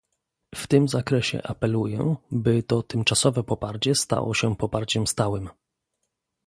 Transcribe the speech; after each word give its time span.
W 0.55 0.67
tym 0.67 0.87
zakresie 0.87 1.43
apeluję, 1.43 2.15
by 2.31 2.63
to 2.63 2.83
tymczasowe 2.83 3.43
poparcie 3.43 3.95
stało 3.95 4.33
się 4.33 4.55
poparciem 4.55 5.07
stałym 5.07 5.49